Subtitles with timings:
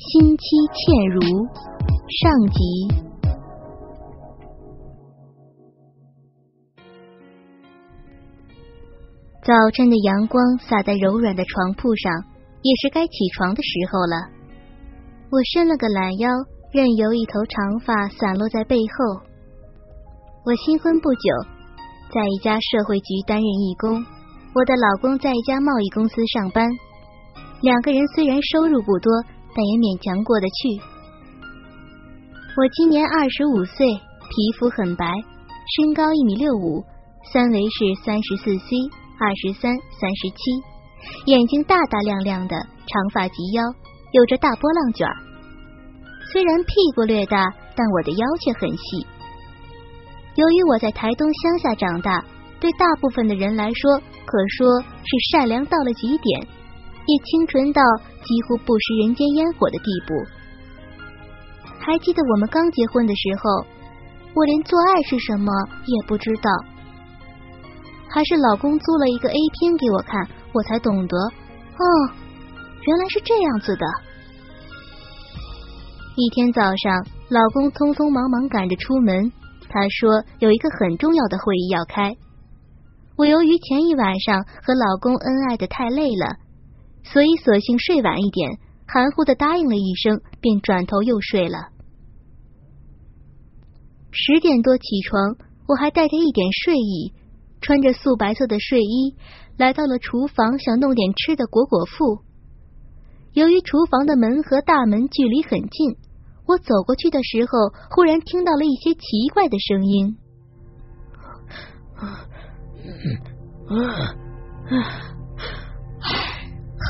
[0.00, 1.20] 心妻倩如
[2.08, 2.88] 上集。
[9.44, 12.10] 早晨的阳光洒在柔软的床铺上，
[12.62, 14.16] 也是该起床的时候了。
[15.30, 16.30] 我伸了个懒腰，
[16.72, 19.20] 任由一头长发散落在背后。
[20.46, 21.20] 我新婚不久，
[22.10, 24.02] 在一家社会局担任义工，
[24.54, 26.66] 我的老公在一家贸易公司上班。
[27.60, 29.12] 两个人虽然收入不多。
[29.54, 30.80] 但也勉强过得去。
[32.56, 35.06] 我今年二十五岁，皮肤很白，
[35.76, 36.84] 身高一米六五，
[37.32, 38.66] 三围是三十四 C，
[39.18, 40.36] 二十三、三十七，
[41.26, 43.62] 眼睛大大亮亮的，长发及腰，
[44.12, 45.06] 有着大波浪卷
[46.32, 49.06] 虽然屁股略大，但我的腰却很细。
[50.36, 52.24] 由于我在台东乡下长大，
[52.60, 56.46] 对大部分的人来说，可说是善良到了极点。
[57.06, 57.82] 也清纯到
[58.22, 60.14] 几乎不食人间烟火的地步。
[61.78, 63.66] 还记得我们刚结婚的时候，
[64.34, 65.50] 我连做爱是什么
[65.86, 66.50] 也不知道，
[68.08, 71.84] 还是老公租了一个 A 片给我看，我才懂得，哦，
[72.86, 73.86] 原来是这样子的。
[76.16, 79.32] 一天早上，老公匆匆忙忙赶着出门，
[79.70, 82.14] 他说有一个很重要的会议要开。
[83.16, 86.36] 我由于前一晚上和老公恩爱的太累了。
[87.04, 91.68] 所以索性睡晚一点，含糊的答应了一声，便转头又睡了。
[94.12, 95.36] 十点多起床，
[95.68, 97.12] 我还带着一点睡意，
[97.60, 99.16] 穿着素白色的睡衣，
[99.56, 102.20] 来到了厨房，想弄点吃的果果腹。
[103.32, 105.96] 由于厨房的门和大门距离很近，
[106.46, 110.16] 我走过去的时候，忽然听到了一些奇怪的声音。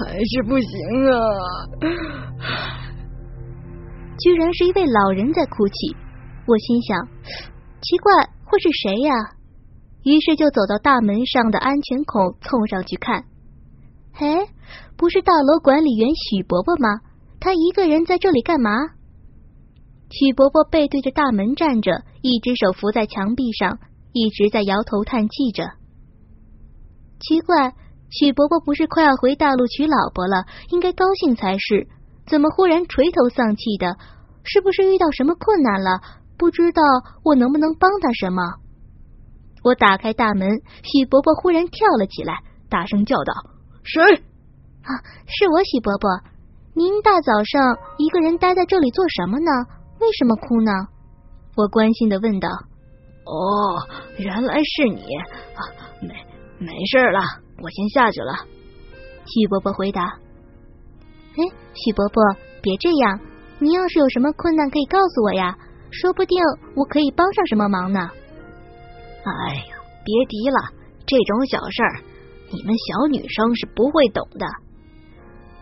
[0.00, 0.70] 还是不行
[1.10, 1.16] 啊！
[4.18, 5.94] 居然是一位老人在哭泣，
[6.46, 7.06] 我心想，
[7.82, 8.12] 奇怪，
[8.44, 9.14] 会是谁呀？
[10.04, 13.24] 于是就走到大门上的安全孔，凑上去看。
[14.14, 14.46] 哎，
[14.96, 16.88] 不是大楼管理员许伯伯吗？
[17.38, 18.70] 他一个人在这里干嘛？
[20.10, 23.78] 许伯伯背对着大门站着，一只手扶在墙壁上，
[24.12, 25.64] 一直在摇头叹气着。
[27.20, 27.74] 奇怪。
[28.10, 31.86] 许伯伯不是快要回大陆娶老婆了，应该高兴才是，
[32.26, 33.96] 怎么忽然垂头丧气的？
[34.42, 36.00] 是不是遇到什么困难了？
[36.36, 36.82] 不知道
[37.22, 38.42] 我能不能帮他什么？
[39.62, 40.48] 我打开大门，
[40.82, 43.32] 许伯伯忽然跳了起来，大声叫道
[43.84, 44.02] ：“谁？
[44.82, 44.90] 啊，
[45.26, 46.10] 是我，许伯伯。
[46.74, 49.50] 您大早上一个人待在这里做什么呢？
[50.00, 50.72] 为什么哭呢？”
[51.56, 52.48] 我关心的问道。
[53.26, 55.02] “哦，原来是你
[55.54, 55.60] 啊，
[56.00, 56.08] 没
[56.58, 57.20] 没事了。”
[57.62, 58.32] 我先下去了，
[59.26, 60.02] 许伯伯回答。
[61.36, 61.44] 哎，
[61.74, 62.22] 许伯伯，
[62.62, 63.20] 别这样，
[63.58, 65.56] 你要是有什么困难，可以告诉我呀，
[65.90, 66.38] 说不定
[66.74, 68.00] 我可以帮上什么忙呢。
[69.24, 70.72] 哎呀，别提了，
[71.06, 72.00] 这种小事儿，
[72.50, 74.46] 你们小女生是不会懂的。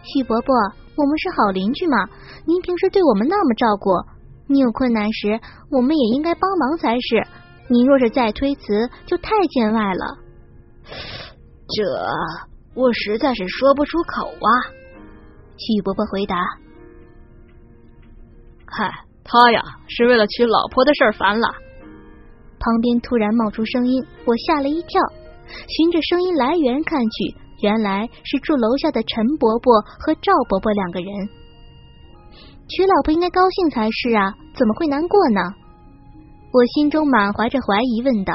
[0.04, 0.54] 许伯伯，
[0.96, 2.08] 我们是好邻居嘛，
[2.46, 3.90] 您平时对我们那么照顾，
[4.46, 7.26] 你有困难时，我们也应该帮忙才是。
[7.68, 10.18] 您若是再推辞，就太见外了。
[11.68, 11.84] 这
[12.74, 14.48] 我实在是说不出口啊！
[15.58, 16.36] 许伯伯回答
[18.64, 18.90] ：“嗨，
[19.24, 21.48] 他呀是为了娶老婆的事儿烦了。”
[22.60, 25.00] 旁边突然冒出声音，我吓了一跳，
[25.68, 31.10] 循着声音来源看去，原来是住楼下的陈伯伯和赵伯伯两个人。
[32.68, 35.40] 娶老婆应该高兴才是啊，怎么会难过呢？
[36.52, 38.32] 我心中满怀着怀疑，问道。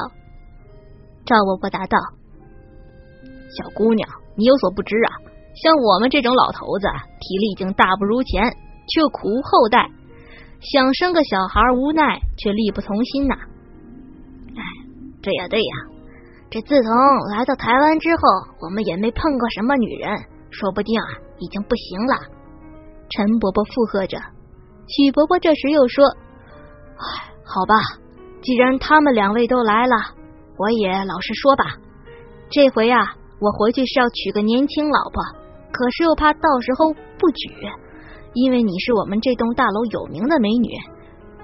[1.25, 1.97] 赵伯伯答道。
[3.57, 5.11] 小姑娘，你有所不知啊，
[5.55, 6.87] 像我们这种老头子，
[7.19, 8.43] 体力已经大不如前，
[8.87, 9.89] 却苦无后代，
[10.59, 13.35] 想生个小孩，无奈却力不从心呐。
[14.55, 14.61] 哎，
[15.21, 15.73] 这也对呀，
[16.49, 16.91] 这自从
[17.35, 18.21] 来到台湾之后，
[18.61, 20.09] 我们也没碰过什么女人，
[20.49, 21.05] 说不定啊，
[21.39, 22.15] 已经不行了。
[23.09, 24.17] 陈伯伯附和着，
[24.87, 26.05] 许伯伯这时又说
[26.97, 27.75] ：“哎，好吧，
[28.41, 29.95] 既然他们两位都来了，
[30.57, 31.77] 我也老实说吧，
[32.49, 35.21] 这回啊。”我回去是要娶个年轻老婆，
[35.69, 37.51] 可是又怕到时候不娶，
[38.31, 40.69] 因为你是我们这栋大楼有名的美女，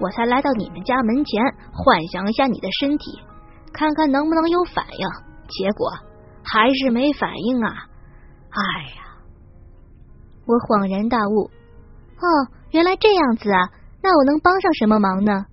[0.00, 1.44] 我才来到你们家门前，
[1.74, 3.20] 幻想一下你的身体，
[3.74, 5.06] 看看能不能有反应。
[5.50, 5.90] 结果
[6.42, 7.68] 还是没反应啊！
[8.48, 8.60] 哎
[8.96, 9.20] 呀，
[10.46, 11.50] 我恍然大悟，
[12.16, 12.26] 哦，
[12.70, 13.60] 原来这样子啊！
[14.02, 15.44] 那我能帮上什么忙呢？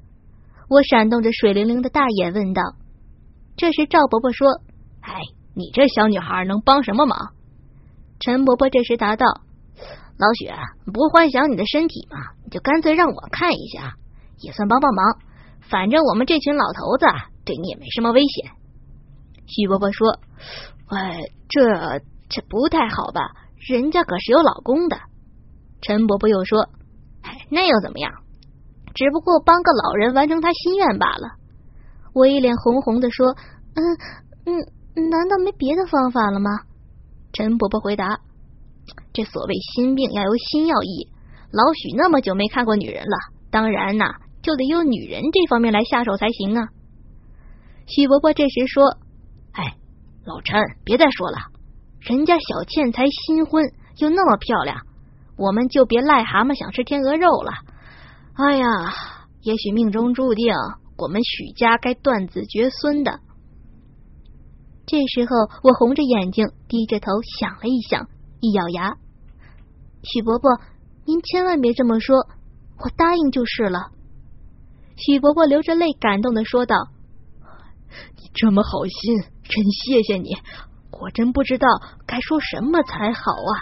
[0.70, 2.62] 我闪动着水灵灵的大眼问道。
[3.58, 4.48] 这时赵伯伯说
[5.02, 5.20] ：“哎，
[5.58, 7.34] 你这小女孩能帮什么忙？”
[8.22, 9.26] 陈伯伯这时答道
[10.18, 10.50] ：“老许，
[10.94, 13.96] 不幻想你的身体吗，你就干脆让我看一下，
[14.40, 15.18] 也算帮帮忙。
[15.70, 17.06] 反正我们这群老头子
[17.44, 18.52] 对你也没什么危险。”
[19.48, 20.20] 许伯伯说
[20.90, 22.00] ：“哎，这
[22.30, 23.22] 这不太好吧？
[23.68, 24.98] 人家可是有老公的。”
[25.82, 26.70] 陈伯伯又说
[27.24, 28.12] ：“哎，那又怎么样？
[28.94, 31.36] 只不过帮个老人完成他心愿罢了。”
[32.14, 33.36] 我一脸红红的说
[33.78, 33.82] ：“嗯
[34.46, 34.54] 嗯，
[35.02, 36.50] 难道没别的方法了吗？”
[37.34, 38.20] 陈伯伯回答
[39.14, 41.10] ：“这所谓心病要由心药医，
[41.52, 43.18] 老许那么久没看过女人了，
[43.52, 46.70] 当然呐，就得由女人这方面来下手才行啊。”
[47.86, 48.98] 许伯伯这时说
[49.54, 49.76] ：“哎，
[50.26, 51.38] 老陈，别再说了，
[52.00, 53.64] 人家小倩才新婚，
[53.98, 54.82] 又那么漂亮，
[55.38, 57.52] 我们就别癞蛤蟆想吃天鹅肉了。
[58.34, 58.94] 哎呀，
[59.42, 60.54] 也许命中注定，
[60.98, 63.20] 我们许家该断子绝孙的。”
[64.88, 68.08] 这时候，我红着眼睛，低着头想了一想，
[68.40, 68.96] 一咬牙
[70.02, 70.50] ：“许伯伯，
[71.04, 72.16] 您千万别这么说，
[72.80, 73.92] 我答应就是了。”
[74.96, 76.74] 许伯伯流着泪，感动的说道
[78.16, 80.38] ：“你这么好心，真谢谢你！
[80.90, 81.68] 我真不知道
[82.06, 83.54] 该说什么才好啊！”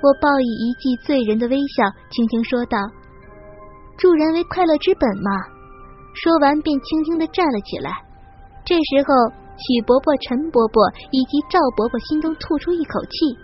[0.00, 2.78] 我报以一记醉人的微笑，轻轻说道
[4.00, 5.30] ：“助人为快乐之本嘛。”
[6.16, 8.02] 说完，便轻轻的站了起来。
[8.64, 9.43] 这时候。
[9.56, 13.38] 许伯伯、陈伯伯以及赵伯伯心中吐出一口气，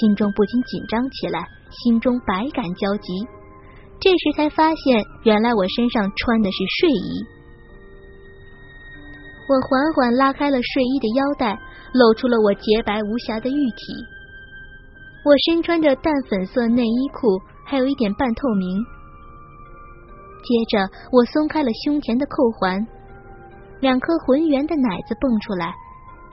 [0.00, 3.12] 心中不禁紧张起来，心中百感交集。
[4.00, 7.24] 这时才发现，原来我身上穿的是睡衣。
[9.48, 11.58] 我缓缓拉开了睡衣的腰带，
[11.92, 13.94] 露出了我洁白无瑕的玉体。
[15.24, 18.84] 我身穿着淡粉色内衣裤，还有一点半透明。
[20.42, 22.84] 接着，我松开了胸前的扣环。
[23.84, 25.74] 两颗浑圆的奶子蹦出来，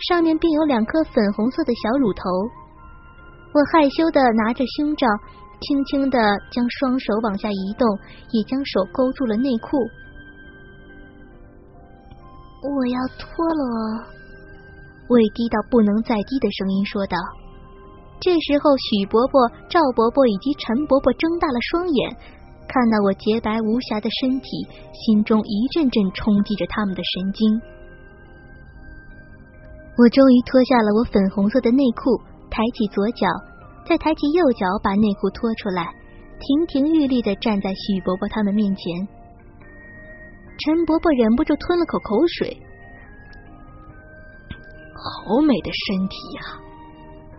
[0.08, 2.24] 上面并有两颗粉红色的小乳头。
[3.52, 5.06] 我害羞的拿着胸罩，
[5.60, 6.18] 轻轻的
[6.50, 7.86] 将双手往下移动，
[8.32, 9.78] 也将手勾住了内裤。
[12.64, 14.08] 我要脱了，
[15.10, 17.18] 我低到不能再低的声音说道。
[18.22, 22.16] 这时候，许伯伯、赵伯伯以及陈伯伯睁大了双眼。
[22.72, 24.48] 看到我洁白无瑕的身体，
[24.96, 27.60] 心中一阵阵冲击着他们的神经。
[29.98, 32.16] 我终于脱下了我粉红色的内裤，
[32.50, 33.28] 抬起左脚，
[33.86, 35.84] 再抬起右脚，把内裤脱出来，
[36.40, 39.08] 亭亭玉立的站在许伯伯他们面前。
[40.64, 42.56] 陈伯伯忍不住吞了口口水，
[44.96, 46.40] 好美的身体呀！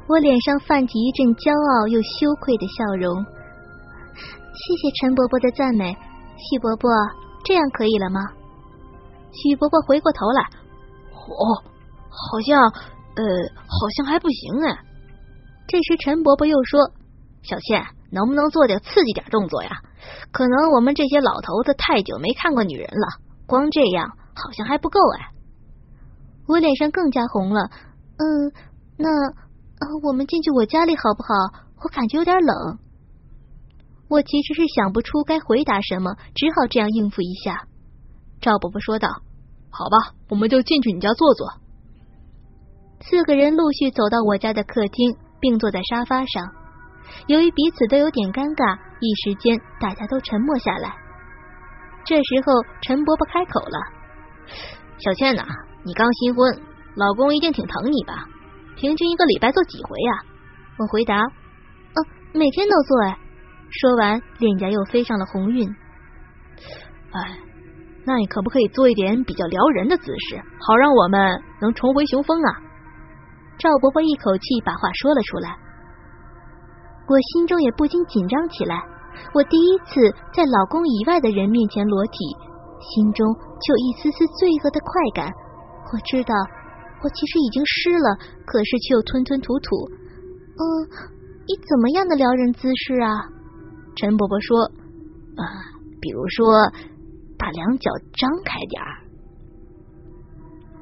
[0.09, 3.25] 我脸上泛起一阵骄傲又羞愧的笑容。
[4.55, 5.97] 谢谢陈伯伯的赞美，
[6.37, 6.91] 许伯伯，
[7.45, 8.21] 这样可以了吗？
[9.33, 10.43] 许伯伯回过头来，
[11.15, 11.45] 哦，
[12.11, 13.25] 好像，呃，
[13.65, 14.79] 好像还不行哎。
[15.67, 16.93] 这时陈伯伯又说
[17.43, 19.71] ：“小倩，能不能做点刺激点动作呀？
[20.33, 23.07] 可能我们这些老头子太久没看过女人了，
[23.47, 25.33] 光这样好像还不够哎。”
[26.47, 27.71] 我脸上更加红了。
[28.19, 28.53] 嗯，
[28.99, 31.29] 那呃我们进去我家里好不好？
[31.83, 32.79] 我感觉有点冷。
[34.13, 37.65] 我其实是想不出该回答什么，只好这样应付一下。
[38.43, 39.09] 赵伯伯说道
[39.73, 41.49] ：“好吧，我们就进去你家坐坐。”
[43.01, 46.45] 四个人陆续走到我家的客厅，并坐在沙发上。
[47.27, 50.93] 由于彼此都有点尴尬，一时间大家都沉默下来。
[52.05, 52.53] 这时候，
[52.83, 53.79] 陈伯伯开口了
[55.01, 55.43] ：“小倩呐，
[55.85, 56.61] 你刚新婚，
[56.97, 58.29] 老公一定挺疼你吧？
[58.77, 60.13] 平均一个礼拜做几回呀？”
[60.77, 61.17] 我回答
[61.97, 61.99] ：“哦，
[62.35, 63.19] 每天都做哎。”
[63.81, 65.69] 说完，脸颊又飞上了红晕。
[67.13, 67.39] 哎，
[68.05, 72.51] 那你可不可以做一点比较撩人的姿势，好让我们能重回雄风啊？
[73.59, 75.57] 赵伯伯一口气把话说了出来，
[77.07, 78.83] 我心中也不禁紧张起来。
[79.35, 80.01] 我第一次
[80.33, 82.19] 在老公以外的人面前裸体，
[82.81, 83.27] 心中
[83.61, 85.31] 就一丝丝罪恶的快感。
[85.93, 86.35] 我知道
[87.03, 89.89] 我其实已经湿了，可是却又吞吞吐吐。
[90.57, 90.65] 嗯，
[91.47, 93.11] 以怎么样的撩人姿势啊？
[93.97, 94.65] 陈伯伯说
[95.37, 95.45] ：“啊，
[96.01, 96.47] 比如说，
[97.39, 99.03] 把两脚张开点儿。”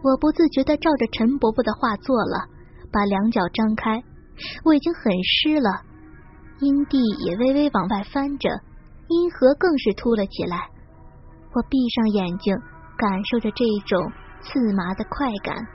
[0.03, 2.49] 我不自觉的照着陈伯伯的话做了，
[2.91, 4.03] 把两脚张开。
[4.65, 5.83] 我已经很湿了，
[6.61, 8.49] 阴蒂也微微往外翻着，
[9.09, 10.71] 阴核更是凸了起来。
[11.53, 12.57] 我闭上眼睛，
[12.97, 15.67] 感受着这种刺麻的快感。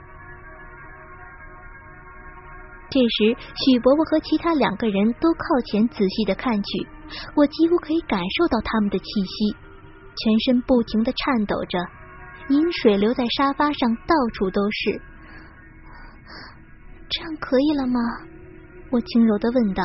[2.88, 6.86] 这时，许伯伯和其他两个人都靠前仔细的看去，
[7.34, 9.56] 我几乎可以感受到他们的气息，
[10.14, 11.78] 全身不停的颤抖着，
[12.48, 15.02] 饮水流在沙发上，到处都是。
[17.08, 18.00] 这样可以了吗？
[18.92, 19.82] 我轻柔的问道。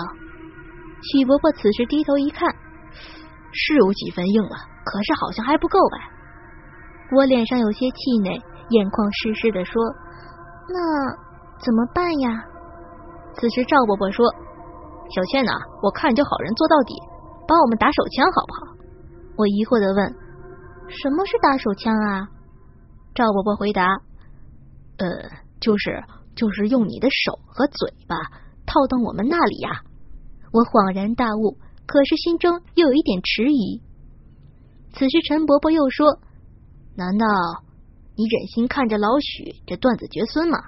[1.12, 2.48] 许伯伯此时低头一看，
[3.52, 4.56] 是有几分硬了，
[4.86, 5.98] 可是好像还不够呗。
[7.18, 8.40] 我脸上有些气馁，
[8.70, 9.74] 眼眶湿湿的说
[10.70, 11.16] ：“那
[11.66, 12.44] 怎么办呀？”
[13.36, 14.26] 此时赵伯伯说
[15.10, 16.94] ：“小倩呐，我看你就好人做到底，
[17.48, 18.76] 帮我们打手枪好不好？”
[19.38, 20.16] 我疑惑的问
[20.90, 22.28] ：“什么是打手枪啊？”
[23.16, 23.88] 赵伯伯回答
[24.98, 25.08] ：“呃，
[25.60, 26.04] 就是
[26.36, 28.16] 就是用你的手和嘴巴
[28.66, 29.82] 套到我们那里呀。”
[30.52, 31.58] 我恍然大悟，
[31.88, 33.82] 可是心中又有一点迟疑。
[34.94, 36.20] 此时陈伯伯又说
[36.96, 37.26] ：“难道
[38.16, 40.60] 你忍心看着老许这断子绝孙吗？”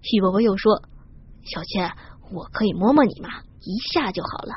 [0.00, 0.82] 许伯伯又说
[1.42, 1.90] ：“小倩，
[2.32, 3.28] 我可以摸摸你吗？
[3.60, 4.52] 一下就好了。”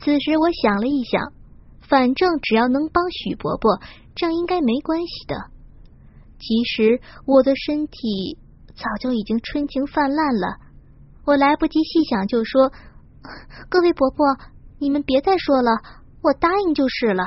[0.00, 1.32] 此时我想了一想，
[1.80, 3.80] 反正只要能帮许伯伯，
[4.14, 5.50] 这样应该没关系的。
[6.38, 8.38] 其实我的身体
[8.76, 10.58] 早就已经春情泛滥了。
[11.24, 12.72] 我来不及细想，就说
[13.68, 14.38] ：“各位伯伯，
[14.78, 15.82] 你们别再说了，
[16.22, 17.24] 我答应就是了。”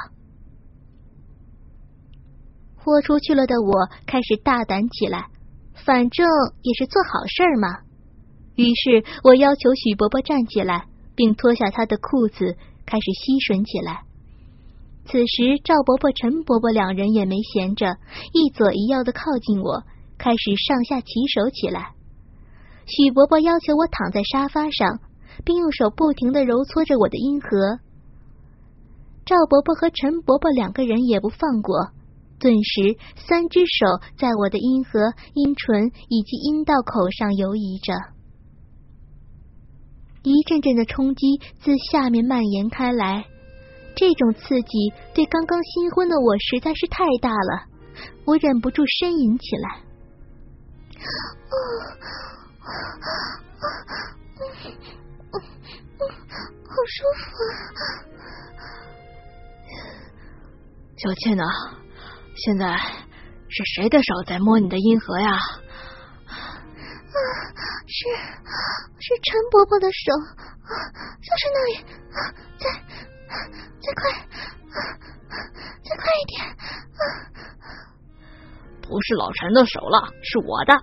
[2.78, 5.30] 豁出去了的我开始大胆起来，
[5.86, 6.26] 反正
[6.62, 7.80] 也是做好事嘛。
[8.56, 10.86] 于是我要求许伯伯站起来，
[11.16, 14.04] 并脱下他的裤子，开始吸吮起来。
[15.06, 17.98] 此时赵伯伯、陈伯伯两人也没闲着，
[18.34, 19.84] 一左一右的靠近我，
[20.18, 21.94] 开始上下其手起来。
[22.86, 25.00] 许伯伯要求我躺在沙发上，
[25.44, 27.80] 并用手不停的揉搓着我的阴核。
[29.26, 31.90] 赵伯伯和陈伯伯两个人也不放过，
[32.42, 33.86] 顿时三只手
[34.18, 37.94] 在我的阴核、阴唇以及阴道口上游移着，
[40.24, 43.26] 一阵阵的冲击自下面蔓延开来。
[43.96, 47.68] 这种刺激对刚刚新婚的我实在是太大了，
[48.26, 49.84] 我忍不住呻吟起来。
[56.64, 57.22] 好舒服
[57.68, 57.84] 啊！
[60.98, 61.44] 小倩呢？
[62.44, 62.76] 现在
[63.50, 65.30] 是谁的手在摸你的阴核呀？
[65.30, 65.38] 啊，
[67.86, 68.08] 是
[69.00, 70.74] 是陈伯伯的手，啊
[71.22, 71.78] 就是那里，
[72.58, 72.66] 再
[73.80, 74.02] 再快，
[75.84, 77.02] 再快一点啊！
[78.82, 80.74] 不是老陈的手了，是我的。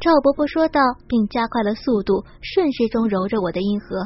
[0.00, 4.04] 赵伯伯说道，并加快了速度，顺时中揉着我的阴核。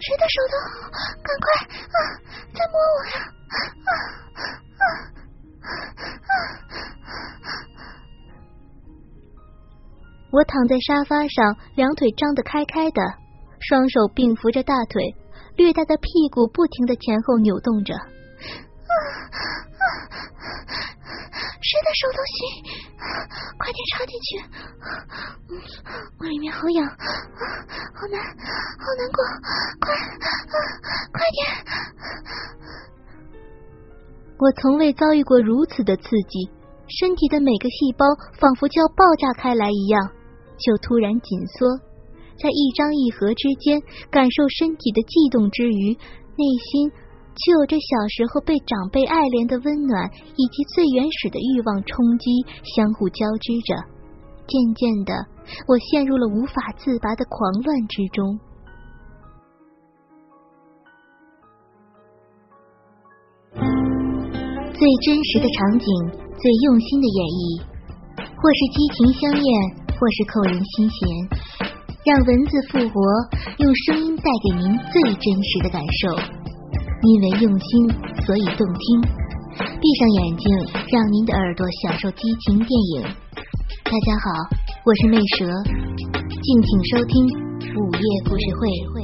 [0.00, 0.54] 谁的手都
[0.90, 1.46] 好，赶快
[1.86, 1.96] 啊！
[2.54, 3.14] 再摸我呀！
[3.86, 3.90] 啊啊
[4.80, 4.84] 啊
[10.32, 13.02] 我躺在沙发上，两腿张得开开的，
[13.60, 15.14] 双手并扶着大腿，
[15.56, 17.94] 略大的屁股不停的前后扭动着。
[21.62, 22.38] 谁的手都行，
[23.58, 24.28] 快点插进去！
[26.18, 29.22] 我里面好痒，好难，好难过，
[29.80, 29.94] 快，
[31.12, 31.38] 快点！
[34.38, 36.50] 我从未遭遇过如此的刺激，
[36.88, 38.06] 身体的每个细胞
[38.38, 40.10] 仿佛就要爆炸开来一样，
[40.58, 41.78] 就突然紧缩，
[42.38, 46.90] 在一张一合之间，感受身体的悸动之余，内心。
[47.40, 49.96] 就有着小时候被长辈爱怜的温暖，
[50.36, 52.28] 以及最原始的欲望冲击，
[52.76, 53.72] 相互交织着。
[54.44, 55.12] 渐渐的，
[55.64, 58.36] 我陷入了无法自拔的狂乱之中。
[64.74, 65.86] 最真实的场景，
[66.36, 67.40] 最用心的演绎，
[68.20, 69.48] 或是激情相艳，
[69.96, 70.98] 或是扣人心弦，
[72.04, 73.00] 让文字复活，
[73.64, 76.39] 用声音带给您最真实的感受。
[77.02, 77.88] 因为用心，
[78.26, 79.00] 所以动听。
[79.56, 80.52] 闭上眼睛，
[80.92, 83.02] 让您的耳朵享受激情电影。
[83.84, 84.30] 大家好，
[84.84, 85.46] 我是魅蛇，
[86.42, 87.24] 敬请收听
[87.74, 88.99] 午夜故事会。